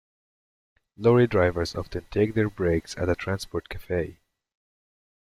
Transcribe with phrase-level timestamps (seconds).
[0.97, 4.17] Lorry drivers often take their breaks at a transport cafe